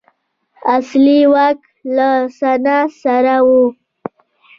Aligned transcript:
اصلي 0.75 1.19
واک 1.33 1.59
له 1.95 2.09
سنا 2.37 2.77
سره 3.01 3.35
و. 3.45 3.49